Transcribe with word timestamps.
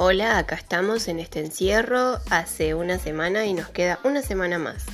Hola, 0.00 0.38
acá 0.38 0.54
estamos 0.54 1.08
en 1.08 1.18
este 1.18 1.40
encierro 1.40 2.20
hace 2.30 2.72
una 2.72 3.00
semana 3.00 3.46
y 3.46 3.52
nos 3.52 3.68
queda 3.68 3.98
una 4.04 4.22
semana 4.22 4.56
más. 4.56 4.84